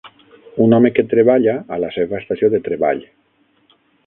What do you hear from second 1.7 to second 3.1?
a la seva estació de treball.